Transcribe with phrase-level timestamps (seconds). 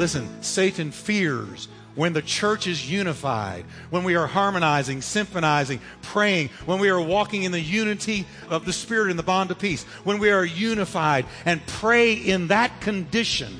[0.00, 6.78] Listen, Satan fears when the church is unified, when we are harmonizing, symphonizing, praying, when
[6.78, 10.18] we are walking in the unity of the Spirit and the bond of peace, when
[10.18, 13.54] we are unified and pray in that condition.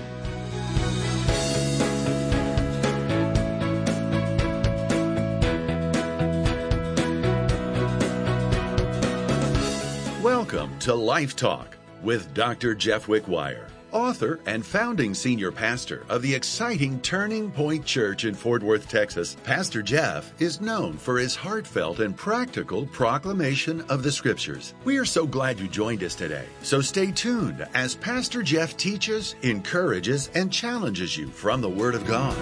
[10.23, 12.75] Welcome to Life Talk with Dr.
[12.75, 18.63] Jeff Wickwire author and founding senior pastor of the exciting Turning Point Church in Fort
[18.63, 24.75] Worth, Texas, Pastor Jeff is known for his heartfelt and practical proclamation of the Scriptures.
[24.85, 26.47] We are so glad you joined us today.
[26.63, 32.07] So stay tuned as Pastor Jeff teaches, encourages, and challenges you from the Word of
[32.07, 32.37] God.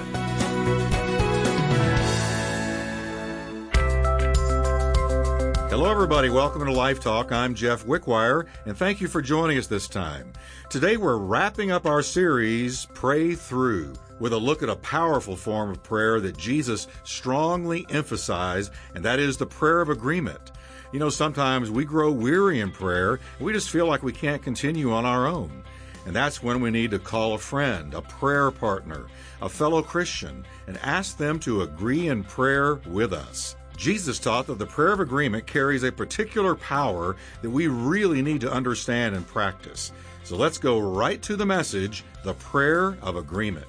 [5.79, 6.29] Hello, everybody.
[6.29, 7.31] Welcome to Life Talk.
[7.31, 10.33] I'm Jeff Wickwire, and thank you for joining us this time.
[10.69, 15.71] Today, we're wrapping up our series, Pray Through, with a look at a powerful form
[15.71, 20.51] of prayer that Jesus strongly emphasized, and that is the prayer of agreement.
[20.91, 24.43] You know, sometimes we grow weary in prayer, and we just feel like we can't
[24.43, 25.63] continue on our own.
[26.07, 29.07] And that's when we need to call a friend, a prayer partner,
[29.41, 33.55] a fellow Christian, and ask them to agree in prayer with us.
[33.79, 38.41] Jesus taught that the prayer of agreement carries a particular power that we really need
[38.41, 39.93] to understand and practice.
[40.25, 43.67] So let's go right to the message the prayer of agreement.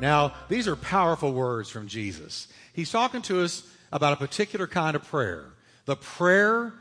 [0.00, 2.46] Now, these are powerful words from Jesus.
[2.74, 5.46] He's talking to us about a particular kind of prayer
[5.86, 6.74] the prayer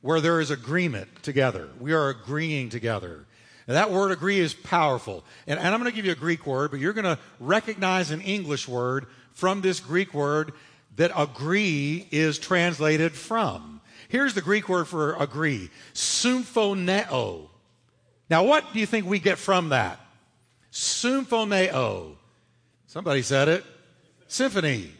[0.00, 1.68] where there is agreement together.
[1.78, 3.26] We are agreeing together.
[3.66, 5.24] Now, that word agree is powerful.
[5.46, 8.10] And, and I'm going to give you a Greek word, but you're going to recognize
[8.10, 10.52] an English word from this Greek word
[10.96, 13.80] that agree is translated from.
[14.08, 17.48] Here's the Greek word for agree symphoneo.
[18.30, 20.00] Now, what do you think we get from that?
[20.72, 22.16] Symphoneo.
[22.86, 23.64] Somebody said it.
[24.28, 24.92] Symphony.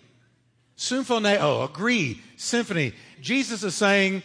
[0.76, 1.64] Symphoneo.
[1.64, 2.20] Agree.
[2.36, 2.92] Symphony.
[3.20, 4.22] Jesus is saying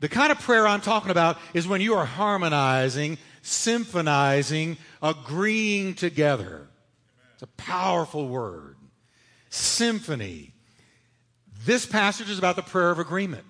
[0.00, 6.66] the kind of prayer I'm talking about is when you are harmonizing symphonizing, agreeing together.
[7.34, 8.76] It's a powerful word.
[9.50, 10.52] Symphony.
[11.64, 13.44] This passage is about the prayer of agreement,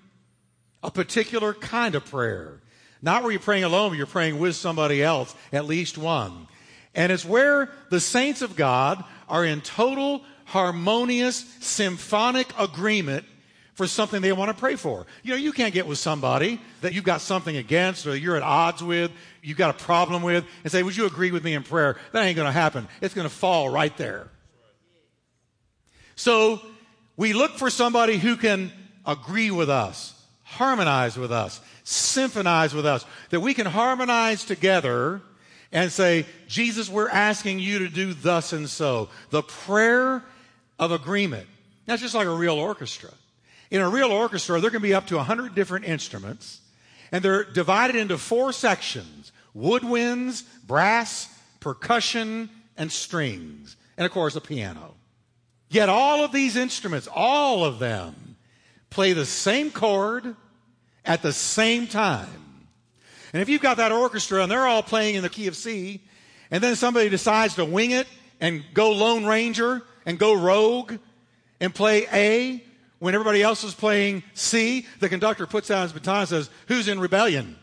[0.83, 2.61] a particular kind of prayer.
[3.03, 6.47] Not where you're praying alone, but you're praying with somebody else, at least one.
[6.95, 13.25] And it's where the saints of God are in total, harmonious, symphonic agreement
[13.77, 15.07] for something they want to pray for.
[15.23, 18.43] You know, you can't get with somebody that you've got something against or you're at
[18.43, 21.63] odds with, you've got a problem with, and say, Would you agree with me in
[21.63, 21.99] prayer?
[22.13, 22.89] That ain't going to happen.
[23.03, 24.29] It's going to fall right there.
[26.17, 26.63] So
[27.19, 28.73] we look for somebody who can
[29.05, 35.21] agree with us, harmonize with us, symphonize with us, that we can harmonize together
[35.71, 39.11] and say, Jesus, we're asking you to do thus and so.
[39.29, 40.25] The prayer
[40.79, 41.47] of agreement.
[41.85, 43.11] That's just like a real orchestra.
[43.77, 46.63] In a real orchestra, there can be up to 100 different instruments,
[47.13, 51.29] and they're divided into four sections woodwinds, brass,
[51.61, 52.49] percussion,
[52.79, 54.95] and strings, and of course, a piano.
[55.69, 58.37] Yet all of these instruments, all of them,
[58.89, 60.37] play the same chord
[61.05, 62.65] at the same time.
[63.35, 66.01] And if you've got that orchestra and they're all playing in the key of C,
[66.51, 68.07] and then somebody decides to wing it
[68.41, 70.95] and go Lone Ranger and go rogue
[71.61, 72.66] and play A,
[72.99, 76.89] when everybody else is playing C, the conductor puts down his baton and says, Who's
[76.89, 77.57] in rebellion?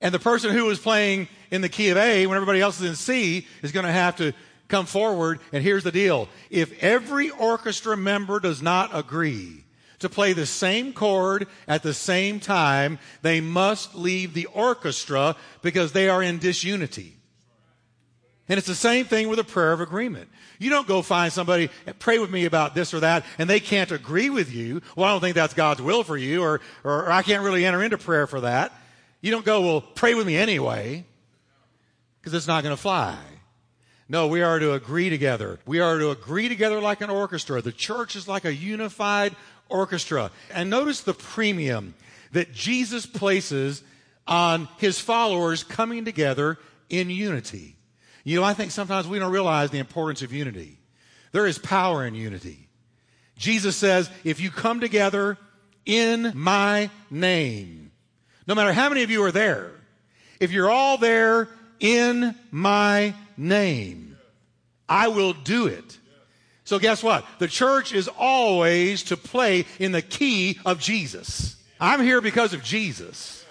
[0.00, 2.88] And the person who was playing in the key of A, when everybody else is
[2.88, 4.32] in C, is going to have to
[4.68, 5.40] come forward.
[5.52, 9.64] And here's the deal if every orchestra member does not agree
[9.98, 15.92] to play the same chord at the same time, they must leave the orchestra because
[15.92, 17.19] they are in disunity.
[18.50, 20.28] And it's the same thing with a prayer of agreement.
[20.58, 23.60] You don't go find somebody, and pray with me about this or that, and they
[23.60, 24.82] can't agree with you.
[24.96, 27.64] Well, I don't think that's God's will for you, or, or, or I can't really
[27.64, 28.72] enter into prayer for that.
[29.20, 31.04] You don't go, well, pray with me anyway,
[32.20, 33.16] because it's not going to fly.
[34.08, 35.60] No, we are to agree together.
[35.64, 37.62] We are to agree together like an orchestra.
[37.62, 39.36] The church is like a unified
[39.68, 40.32] orchestra.
[40.52, 41.94] And notice the premium
[42.32, 43.84] that Jesus places
[44.26, 46.58] on his followers coming together
[46.88, 47.76] in unity.
[48.24, 50.78] You know, I think sometimes we don't realize the importance of unity.
[51.32, 52.68] There is power in unity.
[53.36, 55.38] Jesus says, if you come together
[55.86, 57.92] in my name,
[58.46, 59.70] no matter how many of you are there,
[60.40, 64.18] if you're all there in my name,
[64.88, 65.98] I will do it.
[66.64, 67.24] So guess what?
[67.38, 71.56] The church is always to play in the key of Jesus.
[71.80, 73.44] I'm here because of Jesus.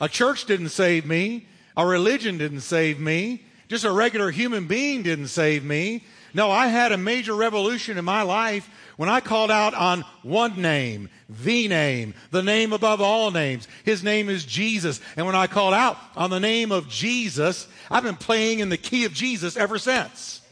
[0.00, 1.46] A church didn't save me.
[1.76, 3.44] A religion didn't save me.
[3.68, 6.04] Just a regular human being didn't save me.
[6.34, 10.60] No, I had a major revolution in my life when I called out on one
[10.60, 13.66] name, the name, the name above all names.
[13.84, 15.00] His name is Jesus.
[15.16, 18.76] And when I called out on the name of Jesus, I've been playing in the
[18.76, 20.42] key of Jesus ever since.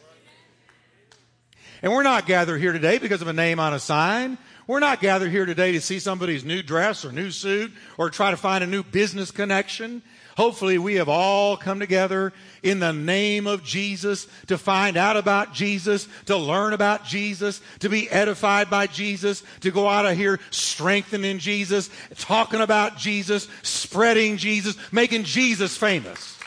[1.82, 4.38] And we're not gathered here today because of a name on a sign.
[4.67, 8.31] We're not gathered here today to see somebody's new dress or new suit or try
[8.31, 10.02] to find a new business connection.
[10.38, 12.32] Hopefully, we have all come together
[12.64, 17.88] in the name of Jesus to find out about Jesus, to learn about Jesus, to
[17.88, 23.46] be edified by Jesus, to go out of here strengthened in Jesus, talking about Jesus,
[23.62, 26.38] spreading Jesus, making Jesus famous.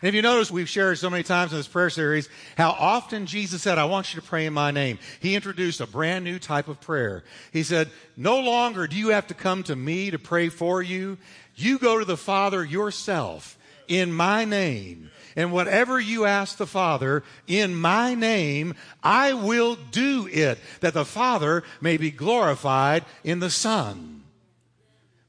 [0.00, 3.26] And if you notice, we've shared so many times in this prayer series how often
[3.26, 4.98] Jesus said, I want you to pray in my name.
[5.18, 7.24] He introduced a brand new type of prayer.
[7.52, 11.18] He said, No longer do you have to come to me to pray for you.
[11.58, 13.58] You go to the Father yourself
[13.88, 15.10] in my name.
[15.36, 21.04] And whatever you ask the Father in my name, I will do it, that the
[21.04, 24.22] Father may be glorified in the Son.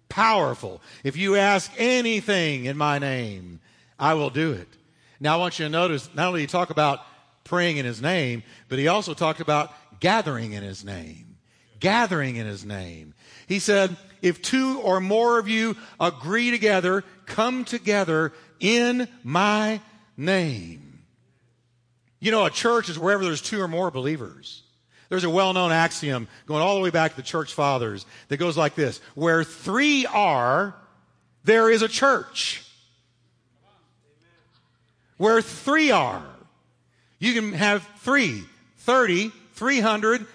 [0.08, 0.82] Powerful.
[1.04, 3.60] If you ask anything in my name,
[4.00, 4.68] I will do it.
[5.20, 7.02] Now, I want you to notice not only he talk about
[7.44, 11.38] praying in his name, but he also talked about gathering in his name.
[11.80, 13.14] Gathering in his name.
[13.48, 19.82] He said, if two or more of you agree together, come together in my
[20.18, 21.02] name.
[22.20, 24.64] You know, a church is wherever there's two or more believers.
[25.08, 28.38] There's a well known axiom going all the way back to the church fathers that
[28.38, 30.76] goes like this Where three are,
[31.44, 32.64] there is a church
[35.18, 36.26] where three are.
[37.20, 38.44] You can have three,
[38.78, 40.26] 30, 300,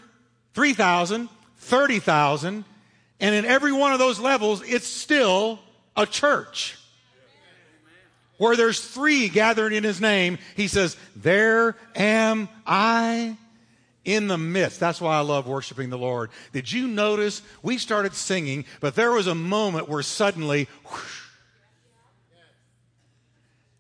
[0.53, 2.65] 3,000, 30,000,
[3.25, 5.59] and in every one of those levels, it's still
[5.97, 6.77] a church.
[8.37, 13.39] Where there's three gathered in his name, he says, There am I
[14.05, 14.79] in the midst.
[14.79, 16.29] That's why I love worshiping the Lord.
[16.53, 21.23] Did you notice we started singing, but there was a moment where suddenly, whoosh,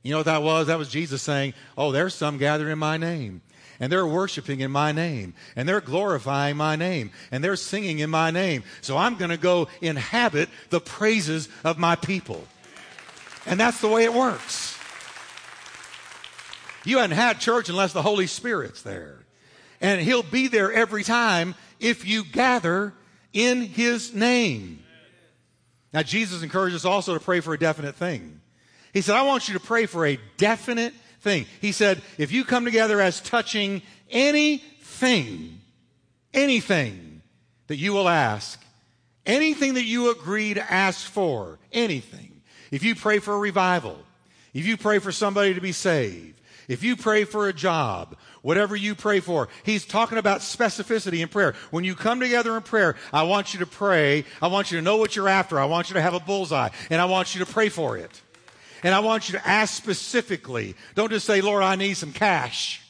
[0.03, 0.69] you know what that was?
[0.69, 3.43] That was Jesus saying, Oh, there's some gathered in my name.
[3.81, 5.35] And they're worshiping in my name.
[5.57, 7.11] And they're glorifying my name.
[7.31, 8.63] And they're singing in my name.
[8.81, 12.45] So I'm going to go inhabit the praises of my people.
[13.47, 14.79] And that's the way it works.
[16.85, 19.19] You haven't had church unless the Holy Spirit's there.
[19.81, 22.95] And He'll be there every time if you gather
[23.33, 24.85] in His name.
[25.93, 28.41] Now, Jesus encourages us also to pray for a definite thing.
[28.93, 30.95] He said, I want you to pray for a definite
[31.25, 31.47] thing.
[31.61, 35.61] He said, if you come together as touching anything,
[36.33, 37.23] anything
[37.67, 38.63] that you will ask,
[39.27, 42.43] anything that you agree to ask for, anything.
[42.71, 43.99] If you pray for a revival,
[44.53, 48.77] if you pray for somebody to be saved, if you pray for a job, whatever
[48.77, 51.55] you pray for, he's talking about specificity in prayer.
[51.71, 54.25] When you come together in prayer, I want you to pray.
[54.41, 55.59] I want you to know what you're after.
[55.59, 58.23] I want you to have a bullseye, and I want you to pray for it.
[58.85, 60.77] And I want you to ask specifically.
[60.95, 62.83] Don't just say, Lord, I need some cash.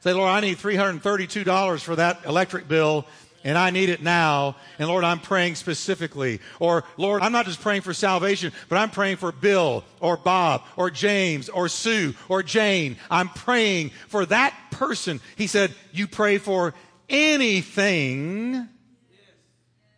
[0.00, 3.06] Say, Lord, I need $332 for that electric bill
[3.44, 4.56] and I need it now.
[4.78, 6.40] And Lord, I'm praying specifically.
[6.58, 10.64] Or Lord, I'm not just praying for salvation, but I'm praying for Bill or Bob
[10.76, 12.96] or James or Sue or Jane.
[13.10, 15.20] I'm praying for that person.
[15.36, 16.74] He said, you pray for
[17.08, 18.68] anything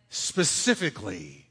[0.09, 1.42] specifically.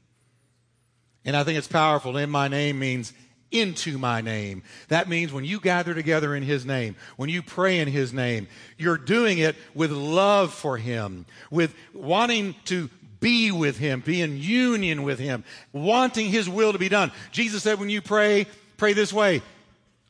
[1.25, 2.17] And I think it's powerful.
[2.17, 3.13] In my name means
[3.51, 4.63] into my name.
[4.87, 8.47] That means when you gather together in His name, when you pray in His name,
[8.77, 12.89] you're doing it with love for Him, with wanting to
[13.19, 17.11] be with Him, be in union with Him, wanting His will to be done.
[17.31, 19.41] Jesus said, when you pray, pray this way.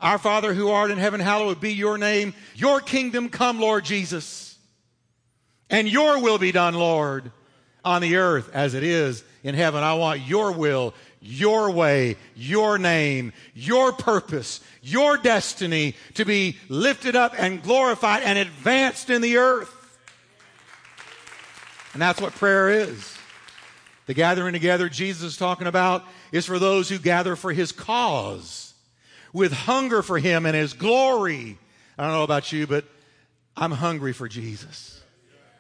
[0.02, 2.34] Our Father who art in heaven, hallowed be your name.
[2.56, 4.58] Your kingdom come, Lord Jesus.
[5.70, 7.32] And your will be done, Lord,
[7.86, 9.84] on the earth as it is in heaven.
[9.84, 17.16] I want your will, your way, your name, your purpose, your destiny to be lifted
[17.16, 19.72] up and glorified and advanced in the earth.
[21.94, 23.16] And that's what prayer is.
[24.06, 28.74] The gathering together Jesus is talking about is for those who gather for his cause
[29.32, 31.58] with hunger for him and his glory.
[31.98, 32.86] I don't know about you, but
[33.56, 35.02] I'm hungry for Jesus.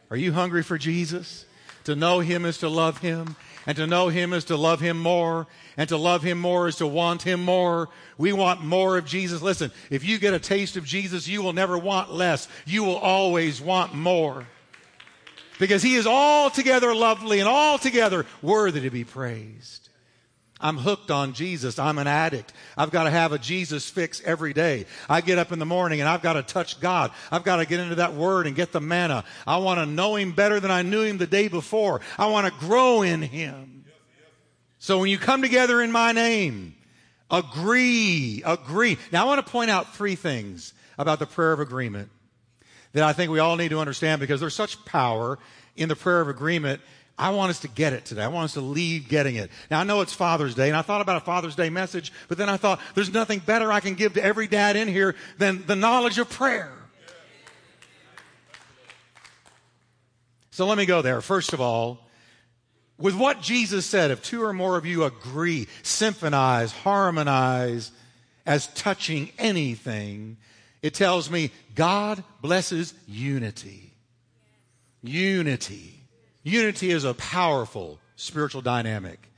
[0.09, 1.45] Are you hungry for Jesus?
[1.85, 3.35] To know him is to love him
[3.65, 5.47] and to know Him is to love Him more.
[5.77, 7.89] And to love Him more is to want Him more.
[8.17, 9.41] We want more of Jesus.
[9.41, 12.47] Listen, if you get a taste of Jesus, you will never want less.
[12.65, 14.45] You will always want more.
[15.59, 19.82] because he is altogether lovely and altogether worthy to be praised.
[20.59, 21.77] I'm hooked on Jesus.
[21.77, 22.53] I'm an addict.
[22.77, 24.85] I've got to have a Jesus fix every day.
[25.09, 27.11] I get up in the morning and I've got to touch God.
[27.31, 29.25] I've got to get into that word and get the manna.
[29.45, 32.01] I want to know him better than I knew him the day before.
[32.17, 33.85] I want to grow in him.
[34.79, 36.75] So when you come together in my name,
[37.29, 38.97] agree, agree.
[39.11, 42.09] Now I want to point out three things about the prayer of agreement
[42.93, 45.39] that I think we all need to understand because there's such power
[45.75, 46.81] in the prayer of agreement
[47.17, 48.23] I want us to get it today.
[48.23, 49.51] I want us to leave getting it.
[49.69, 52.37] Now, I know it's Father's Day, and I thought about a Father's Day message, but
[52.37, 55.65] then I thought there's nothing better I can give to every dad in here than
[55.67, 56.71] the knowledge of prayer.
[60.51, 61.21] So let me go there.
[61.21, 62.07] First of all,
[62.97, 67.91] with what Jesus said, if two or more of you agree, symphonize, harmonize
[68.45, 70.37] as touching anything,
[70.81, 73.93] it tells me God blesses unity.
[75.01, 76.02] Unity.
[76.43, 79.29] Unity is a powerful spiritual dynamic.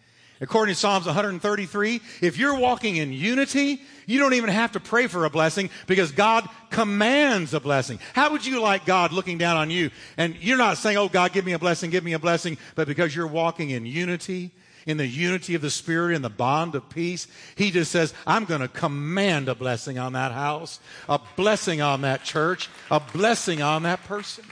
[0.42, 5.08] According to Psalms 133, if you're walking in unity, you don't even have to pray
[5.08, 8.00] for a blessing because God commands a blessing.
[8.14, 11.32] How would you like God looking down on you and you're not saying, Oh God,
[11.32, 14.52] give me a blessing, give me a blessing, but because you're walking in unity,
[14.86, 18.46] in the unity of the Spirit, in the bond of peace, He just says, I'm
[18.46, 23.62] going to command a blessing on that house, a blessing on that church, a blessing
[23.62, 24.44] on that person.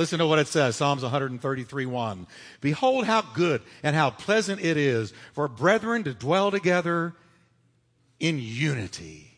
[0.00, 2.26] Listen to what it says Psalms 133 1.
[2.62, 7.12] Behold, how good and how pleasant it is for brethren to dwell together
[8.18, 9.30] in unity.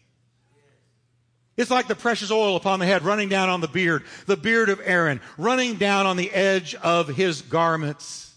[1.57, 4.69] It's like the precious oil upon the head running down on the beard, the beard
[4.69, 8.33] of Aaron, running down on the edge of his garments.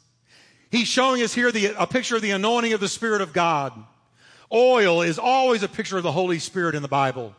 [0.72, 3.72] He's showing us here the, a picture of the anointing of the Spirit of God.
[4.52, 7.36] Oil is always a picture of the Holy Spirit in the Bible.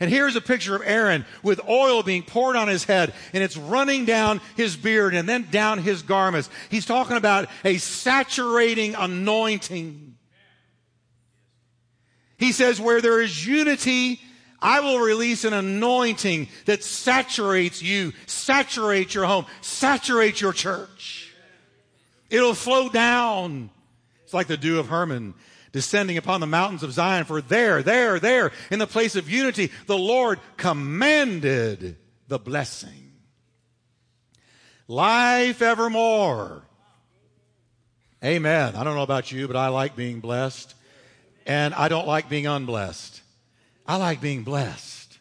[0.00, 3.56] And here's a picture of Aaron with oil being poured on his head and it's
[3.56, 6.48] running down his beard and then down his garments.
[6.70, 10.16] He's talking about a saturating anointing.
[12.36, 14.20] He says, where there is unity,
[14.60, 21.34] I will release an anointing that saturates you, saturates your home, saturates your church.
[22.30, 23.70] It'll flow down.
[24.22, 25.34] It's like the dew of Hermon
[25.72, 27.24] descending upon the mountains of Zion.
[27.24, 31.96] For there, there, there, in the place of unity, the Lord commanded
[32.28, 33.12] the blessing.
[34.86, 36.62] Life evermore.
[38.24, 38.74] Amen.
[38.74, 40.74] I don't know about you, but I like being blessed.
[41.46, 43.22] And I don't like being unblessed.
[43.86, 45.18] I like being blessed.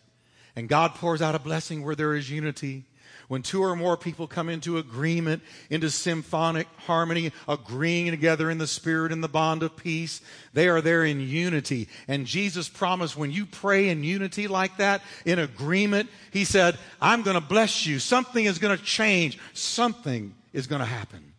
[0.55, 2.85] And God pours out a blessing where there is unity.
[3.27, 8.67] When two or more people come into agreement, into symphonic harmony, agreeing together in the
[8.67, 10.21] spirit and the bond of peace,
[10.53, 11.89] they are there in unity.
[12.07, 17.21] And Jesus promised when you pray in unity like that, in agreement, He said, I'm
[17.21, 17.99] going to bless you.
[17.99, 19.37] Something is going to change.
[19.53, 21.33] Something is going to happen.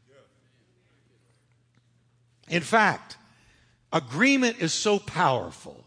[2.49, 3.17] In fact,
[3.95, 5.85] agreement is so powerful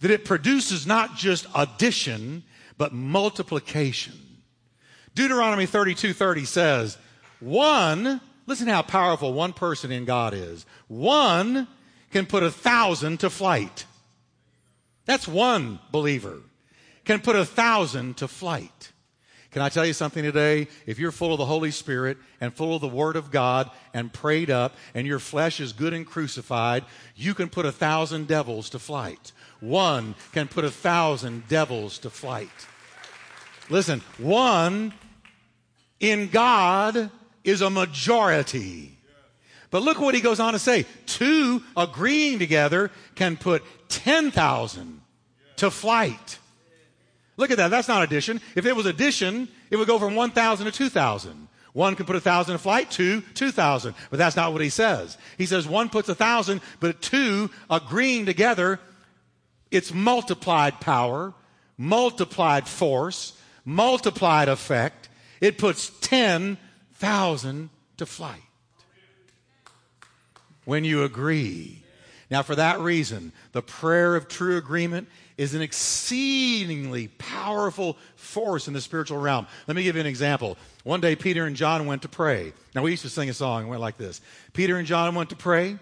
[0.00, 2.42] that it produces not just addition,
[2.78, 4.25] but multiplication.
[5.16, 6.98] Deuteronomy 32 30 says,
[7.40, 10.66] one, listen how powerful one person in God is.
[10.88, 11.66] One
[12.10, 13.86] can put a thousand to flight.
[15.06, 16.40] That's one believer.
[17.06, 18.92] Can put a thousand to flight.
[19.52, 20.68] Can I tell you something today?
[20.84, 24.12] If you're full of the Holy Spirit and full of the Word of God and
[24.12, 28.68] prayed up and your flesh is good and crucified, you can put a thousand devils
[28.70, 29.32] to flight.
[29.60, 32.50] One can put a thousand devils to flight.
[33.70, 34.92] Listen, one
[36.00, 37.10] in God
[37.44, 38.98] is a majority.
[39.70, 40.86] But look what he goes on to say.
[41.06, 45.00] Two agreeing together can put 10,000
[45.56, 46.38] to flight.
[47.36, 47.68] Look at that.
[47.68, 48.40] That's not addition.
[48.54, 51.48] If it was addition, it would go from 1,000 to 2,000.
[51.76, 53.96] One can put a thousand to flight, two, two thousand.
[54.08, 55.18] But that's not what he says.
[55.36, 58.80] He says one puts a thousand, but two agreeing together,
[59.70, 61.34] it's multiplied power,
[61.76, 65.05] multiplied force, multiplied effect,
[65.40, 68.40] it puts 10,000 to flight.
[70.64, 71.82] When you agree.
[72.30, 78.74] Now, for that reason, the prayer of true agreement is an exceedingly powerful force in
[78.74, 79.46] the spiritual realm.
[79.68, 80.56] Let me give you an example.
[80.82, 82.52] One day, Peter and John went to pray.
[82.74, 84.20] Now, we used to sing a song, and went like this
[84.54, 85.78] Peter and John went to pray.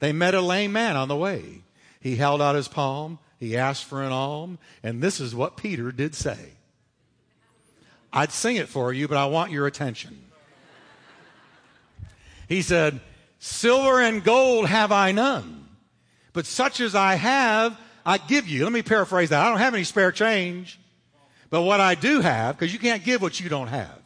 [0.00, 1.62] They met a lame man on the way.
[2.00, 5.90] He held out his palm, he asked for an alms, and this is what Peter
[5.90, 6.52] did say
[8.12, 10.18] I'd sing it for you, but I want your attention.
[12.48, 13.00] He said,
[13.38, 15.68] Silver and gold have I none,
[16.32, 18.64] but such as I have, I give you.
[18.64, 19.44] Let me paraphrase that.
[19.44, 20.80] I don't have any spare change,
[21.50, 23.98] but what I do have, because you can't give what you don't have.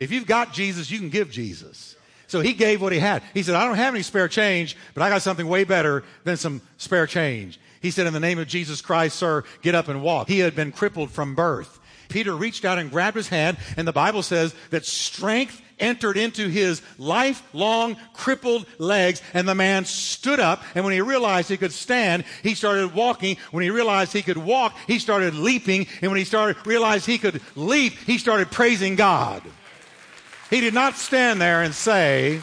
[0.00, 1.96] If you've got Jesus, you can give Jesus.
[2.26, 3.22] So he gave what he had.
[3.34, 6.36] He said, I don't have any spare change, but I got something way better than
[6.36, 7.58] some spare change.
[7.82, 10.28] He said, In the name of Jesus Christ, sir, get up and walk.
[10.28, 11.79] He had been crippled from birth.
[12.10, 16.48] Peter reached out and grabbed his hand, and the Bible says that strength entered into
[16.48, 20.62] his lifelong crippled legs, and the man stood up.
[20.74, 23.36] And when he realized he could stand, he started walking.
[23.50, 25.86] When he realized he could walk, he started leaping.
[26.02, 29.42] And when he started realized he could leap, he started praising God.
[30.50, 32.42] He did not stand there and say,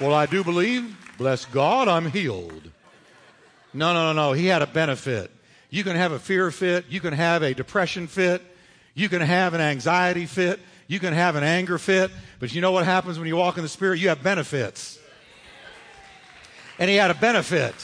[0.00, 2.70] Well, I do believe, bless God, I'm healed.
[3.72, 4.32] No, no, no, no.
[4.32, 5.30] He had a benefit.
[5.70, 6.86] You can have a fear fit.
[6.88, 8.42] You can have a depression fit.
[8.94, 10.60] You can have an anxiety fit.
[10.88, 12.10] You can have an anger fit.
[12.40, 14.00] But you know what happens when you walk in the Spirit?
[14.00, 14.98] You have benefits.
[16.78, 17.74] And he had a benefit.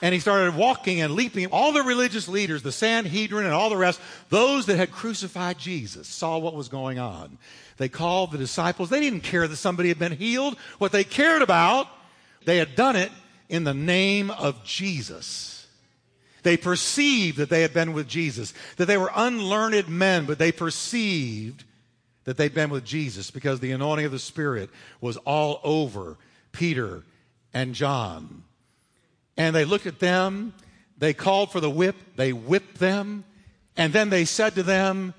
[0.00, 1.46] And he started walking and leaping.
[1.48, 6.06] All the religious leaders, the Sanhedrin and all the rest, those that had crucified Jesus,
[6.06, 7.36] saw what was going on.
[7.76, 8.90] They called the disciples.
[8.90, 10.56] They didn't care that somebody had been healed.
[10.78, 11.88] What they cared about,
[12.44, 13.10] they had done it
[13.48, 15.57] in the name of Jesus.
[16.42, 20.52] They perceived that they had been with Jesus, that they were unlearned men, but they
[20.52, 21.64] perceived
[22.24, 26.16] that they'd been with Jesus because the anointing of the Spirit was all over
[26.52, 27.02] Peter
[27.52, 28.44] and John.
[29.36, 30.54] And they looked at them,
[30.96, 33.24] they called for the whip, they whipped them,
[33.76, 35.14] and then they said to them,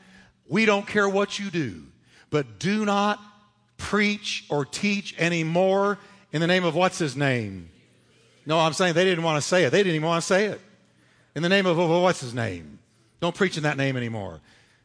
[0.47, 1.83] We don't care what you do,
[2.29, 3.19] but do not
[3.77, 5.97] preach or teach anymore
[6.31, 7.69] in the name of what's his name?
[8.45, 9.69] No, I'm saying they didn't want to say it.
[9.71, 10.61] They didn't even want to say it
[11.39, 12.79] in the name of oh, what's his name?
[13.21, 14.41] Don't preach in that name anymore.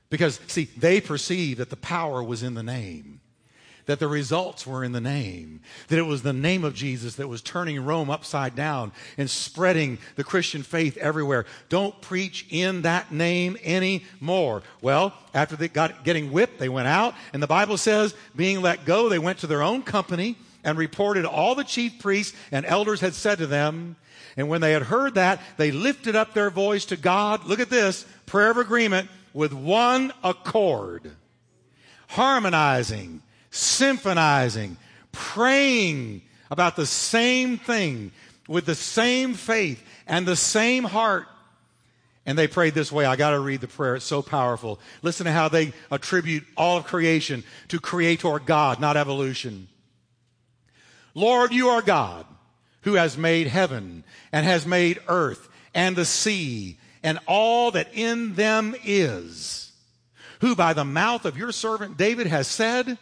[0.08, 3.20] Because, see, they perceived that the power was in the name,
[3.86, 7.26] that the results were in the name, that it was the name of Jesus that
[7.26, 11.44] was turning Rome upside down and spreading the Christian faith everywhere.
[11.70, 14.62] Don't preach in that name anymore.
[14.80, 18.84] Well, after they got getting whipped, they went out, and the Bible says, being let
[18.84, 23.00] go, they went to their own company and reported all the chief priests and elders
[23.00, 23.96] had said to them.
[24.36, 27.44] And when they had heard that, they lifted up their voice to God.
[27.44, 31.12] Look at this prayer of agreement with one accord,
[32.08, 34.76] harmonizing, symphonizing,
[35.12, 38.10] praying about the same thing
[38.48, 41.26] with the same faith and the same heart.
[42.26, 43.04] And they prayed this way.
[43.04, 43.96] I got to read the prayer.
[43.96, 44.80] It's so powerful.
[45.02, 49.68] Listen to how they attribute all of creation to Creator God, not evolution.
[51.14, 52.26] Lord, you are God
[52.82, 58.34] who has made heaven and has made earth and the sea and all that in
[58.34, 59.72] them is,
[60.40, 62.98] who by the mouth of your servant David has said,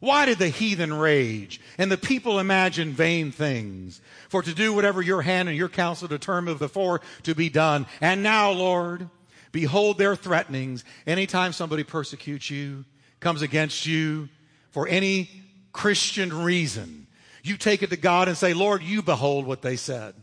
[0.00, 4.00] why did the heathen rage and the people imagine vain things?
[4.28, 7.86] For to do whatever your hand and your counsel determined before to be done.
[8.00, 9.08] And now, Lord,
[9.50, 10.84] behold their threatenings.
[11.06, 12.84] Anytime somebody persecutes you,
[13.18, 14.28] comes against you
[14.70, 15.30] for any
[15.72, 17.07] Christian reason,
[17.48, 20.14] you take it to God and say, Lord, you behold what they said.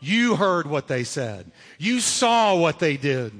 [0.00, 1.50] You heard what they said.
[1.78, 3.32] You saw what they did.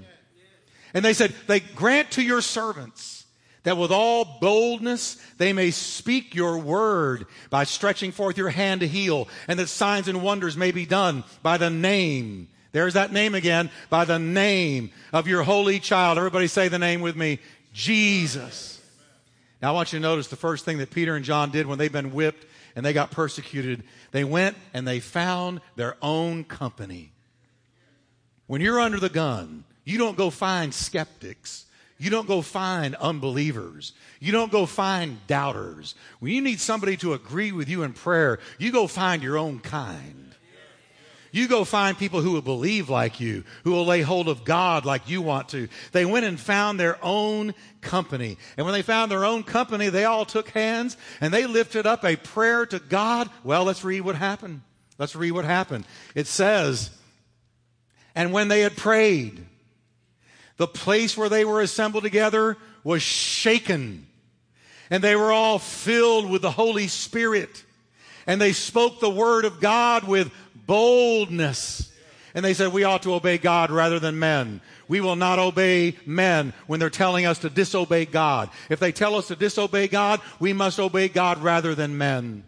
[0.94, 3.24] And they said, they grant to your servants
[3.64, 8.88] that with all boldness they may speak your word by stretching forth your hand to
[8.88, 12.48] heal, and that signs and wonders may be done by the name.
[12.72, 16.18] There's that name again, by the name of your holy child.
[16.18, 17.40] Everybody say the name with me
[17.72, 18.80] Jesus.
[19.60, 21.78] Now I want you to notice the first thing that Peter and John did when
[21.78, 27.12] they've been whipped and they got persecuted, they went and they found their own company.
[28.46, 31.66] When you're under the gun, you don't go find skeptics.
[31.98, 33.92] You don't go find unbelievers.
[34.20, 35.94] You don't go find doubters.
[36.18, 39.60] When you need somebody to agree with you in prayer, you go find your own
[39.60, 40.33] kind.
[41.34, 44.84] You go find people who will believe like you, who will lay hold of God
[44.84, 45.66] like you want to.
[45.90, 48.38] They went and found their own company.
[48.56, 52.04] And when they found their own company, they all took hands and they lifted up
[52.04, 53.28] a prayer to God.
[53.42, 54.60] Well, let's read what happened.
[54.96, 55.86] Let's read what happened.
[56.14, 56.92] It says,
[58.14, 59.44] And when they had prayed,
[60.56, 64.06] the place where they were assembled together was shaken.
[64.88, 67.64] And they were all filled with the Holy Spirit.
[68.24, 70.32] And they spoke the word of God with
[70.66, 71.90] boldness.
[72.34, 74.60] And they said, we ought to obey God rather than men.
[74.88, 78.50] We will not obey men when they're telling us to disobey God.
[78.68, 82.42] If they tell us to disobey God, we must obey God rather than men.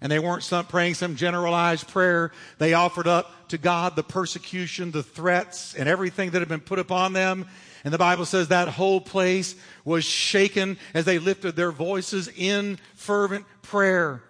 [0.00, 2.32] And they weren't some, praying some generalized prayer.
[2.58, 6.78] They offered up to God the persecution, the threats, and everything that had been put
[6.78, 7.46] upon them.
[7.84, 9.54] And the Bible says that whole place
[9.84, 14.22] was shaken as they lifted their voices in fervent prayer.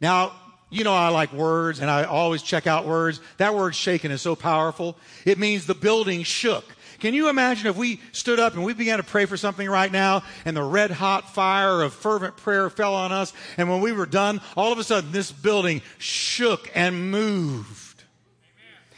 [0.00, 0.32] Now,
[0.74, 3.20] you know, I like words and I always check out words.
[3.36, 4.96] That word shaken is so powerful.
[5.24, 6.64] It means the building shook.
[6.98, 9.92] Can you imagine if we stood up and we began to pray for something right
[9.92, 13.92] now and the red hot fire of fervent prayer fell on us and when we
[13.92, 18.02] were done, all of a sudden this building shook and moved.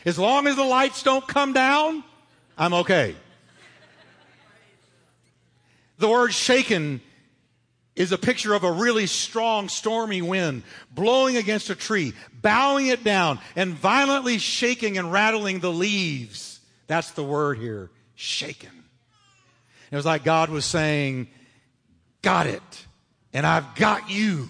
[0.07, 2.03] As long as the lights don't come down,
[2.57, 3.17] I'm okay.
[5.99, 7.03] The word shaken
[7.97, 10.63] is a picture of a really strong, stormy wind
[10.95, 16.61] blowing against a tree, bowing it down, and violently shaking and rattling the leaves.
[16.87, 18.71] That's the word here shaken.
[19.91, 21.29] It was like God was saying,
[22.23, 22.87] Got it,
[23.33, 24.49] and I've got you.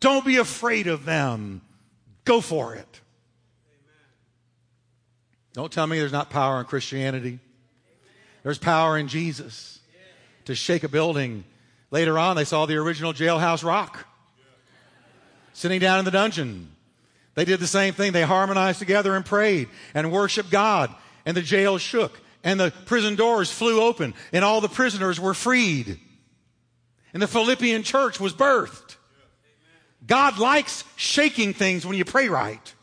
[0.00, 1.62] Don't be afraid of them.
[2.24, 3.00] Go for it.
[5.54, 7.38] Don't tell me there's not power in Christianity.
[8.42, 9.80] There's power in Jesus
[10.44, 11.44] to shake a building
[11.90, 14.06] Later on, they saw the original jailhouse rock
[15.52, 16.70] sitting down in the dungeon.
[17.34, 18.12] They did the same thing.
[18.12, 20.94] They harmonized together and prayed and worshiped God,
[21.24, 25.34] and the jail shook, and the prison doors flew open, and all the prisoners were
[25.34, 25.98] freed.
[27.12, 28.96] And the Philippian church was birthed.
[30.06, 32.74] God likes shaking things when you pray right.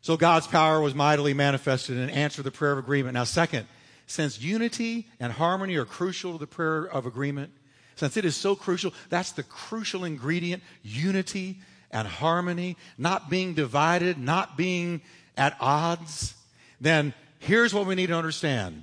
[0.00, 3.14] So God's power was mightily manifested and answered the prayer of agreement.
[3.14, 3.66] Now, second,
[4.06, 7.52] since unity and harmony are crucial to the prayer of agreement,
[7.96, 11.60] since it is so crucial, that's the crucial ingredient unity
[11.90, 15.02] and harmony, not being divided, not being
[15.36, 16.34] at odds,
[16.80, 18.82] then here's what we need to understand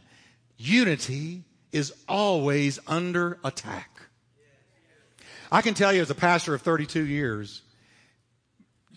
[0.57, 4.01] unity is always under attack.
[5.51, 7.61] I can tell you, as a pastor of 32 years,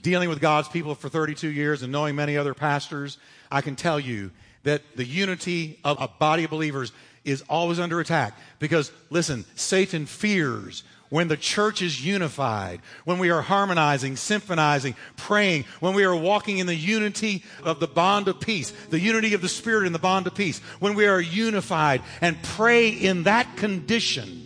[0.03, 3.19] dealing with God's people for 32 years and knowing many other pastors,
[3.51, 4.33] I can tell you
[4.65, 6.93] that the unity of a body of believers
[7.25, 8.37] is always under attack.
[8.59, 15.65] Because, listen, Satan fears when the church is unified, when we are harmonizing, symphonizing, praying,
[15.81, 19.43] when we are walking in the unity of the bond of peace, the unity of
[19.43, 23.59] the Spirit in the bond of peace, when we are unified and pray in that
[23.59, 24.39] condition,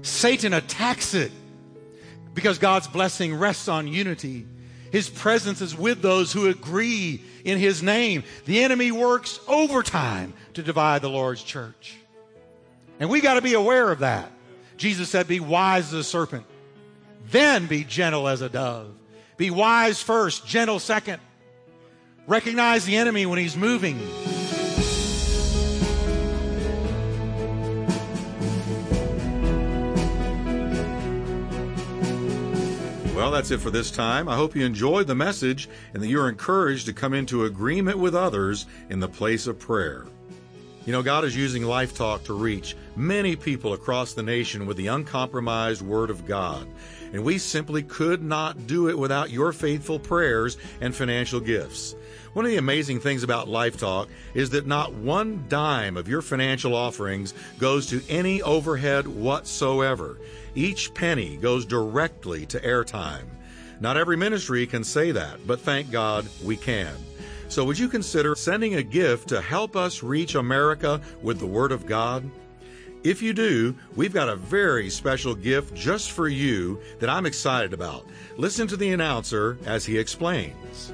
[0.00, 1.32] Satan attacks it
[2.32, 4.46] because God's blessing rests on unity.
[4.90, 8.24] His presence is with those who agree in his name.
[8.44, 11.96] The enemy works overtime to divide the Lord's church.
[12.98, 14.30] And we got to be aware of that.
[14.76, 16.44] Jesus said, Be wise as a serpent,
[17.30, 18.92] then be gentle as a dove.
[19.36, 21.20] Be wise first, gentle second.
[22.26, 23.98] Recognize the enemy when he's moving.
[33.20, 34.30] Well, that's it for this time.
[34.30, 38.14] I hope you enjoyed the message and that you're encouraged to come into agreement with
[38.14, 40.06] others in the place of prayer.
[40.86, 44.76] You know, God is using Life Talk to reach many people across the nation with
[44.76, 46.66] the uncompromised Word of God.
[47.12, 51.96] And we simply could not do it without your faithful prayers and financial gifts.
[52.32, 56.22] One of the amazing things about Life Talk is that not one dime of your
[56.22, 60.18] financial offerings goes to any overhead whatsoever.
[60.54, 63.24] Each penny goes directly to airtime.
[63.80, 66.94] Not every ministry can say that, but thank God we can.
[67.48, 71.72] So, would you consider sending a gift to help us reach America with the Word
[71.72, 72.30] of God?
[73.02, 77.72] If you do, we've got a very special gift just for you that I'm excited
[77.72, 78.06] about.
[78.36, 80.92] Listen to the announcer as he explains.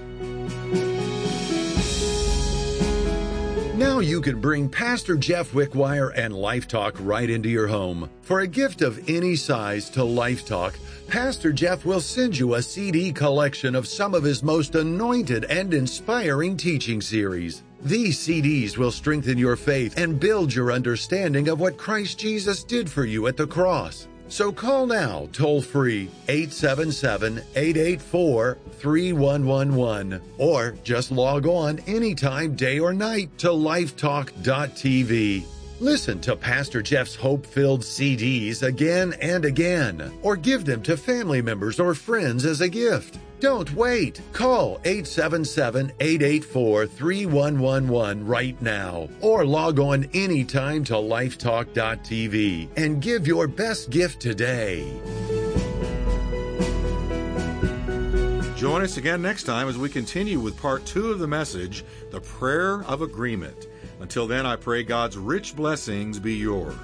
[3.77, 8.09] Now you can bring Pastor Jeff Wickwire and Life Talk right into your home.
[8.23, 12.63] For a gift of any size to Life Talk, Pastor Jeff will send you a
[12.63, 17.63] CD collection of some of his most anointed and inspiring teaching series.
[17.87, 22.91] These CDs will strengthen your faith and build your understanding of what Christ Jesus did
[22.91, 24.09] for you at the cross.
[24.27, 32.93] So call now, toll free, 877 884 3111, or just log on anytime, day or
[32.93, 35.45] night, to lifetalk.tv.
[35.79, 41.41] Listen to Pastor Jeff's hope filled CDs again and again, or give them to family
[41.41, 43.21] members or friends as a gift.
[43.41, 44.21] Don't wait.
[44.33, 53.47] Call 877 884 3111 right now or log on anytime to lifetalk.tv and give your
[53.47, 54.91] best gift today.
[58.57, 62.23] Join us again next time as we continue with part two of the message, The
[62.23, 63.67] Prayer of Agreement.
[64.01, 66.75] Until then, I pray God's rich blessings be yours.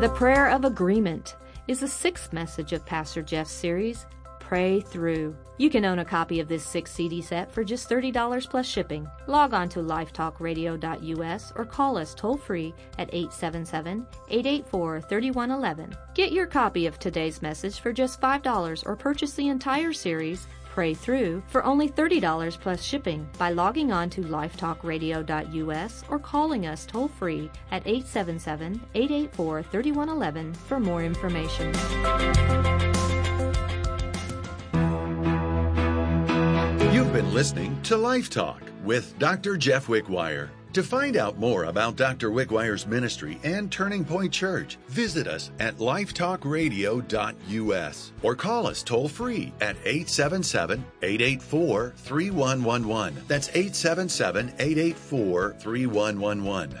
[0.00, 1.34] The Prayer of Agreement
[1.66, 4.06] is the sixth message of Pastor Jeff's series,
[4.38, 5.36] Pray Through.
[5.56, 9.08] You can own a copy of this six CD set for just $30 plus shipping.
[9.26, 15.96] Log on to lifetalkradio.us or call us toll free at 877 884 3111.
[16.14, 20.46] Get your copy of today's message for just $5 or purchase the entire series
[20.78, 26.86] Pray Through for only $30 plus shipping by logging on to lifetalkradio.us or calling us
[26.86, 31.74] toll free at 877 884 3111 for more information.
[36.94, 39.56] You've been listening to Life Talk with Dr.
[39.56, 40.50] Jeff Wickwire.
[40.74, 42.30] To find out more about Dr.
[42.30, 49.54] Wickwire's ministry and Turning Point Church, visit us at lifetalkradio.us or call us toll free
[49.60, 53.24] at 877 884 3111.
[53.26, 56.80] That's 877 884 3111.